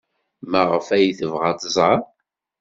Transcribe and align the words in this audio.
Maɣef 0.51 0.87
ay 0.95 1.07
tebɣa 1.19 1.45
ad 1.51 1.59
tẓer? 1.63 1.99